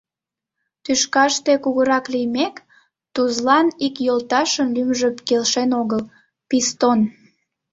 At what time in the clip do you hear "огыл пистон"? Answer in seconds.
5.81-6.99